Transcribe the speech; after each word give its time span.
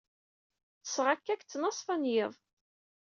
Ṭṭseɣ 0.79 1.07
akka 1.13 1.33
deg 1.33 1.41
ttnaṣfa 1.43 1.95
n 1.97 2.03
yiḍ. 2.11 2.33